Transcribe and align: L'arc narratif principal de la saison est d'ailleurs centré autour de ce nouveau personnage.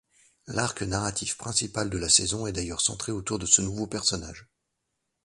L'arc 0.47 0.81
narratif 0.81 1.37
principal 1.37 1.91
de 1.91 1.97
la 1.99 2.09
saison 2.09 2.47
est 2.47 2.51
d'ailleurs 2.51 2.81
centré 2.81 3.11
autour 3.11 3.37
de 3.37 3.45
ce 3.45 3.61
nouveau 3.61 3.85
personnage. 3.85 4.49